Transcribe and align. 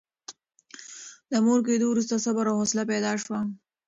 د 1.31 1.33
مور 1.45 1.59
کېدو 1.67 1.85
وروسته 1.89 2.23
صبر 2.25 2.45
او 2.49 2.57
حوصله 2.59 2.83
پیدا 2.91 3.11
شوه. 3.23 3.39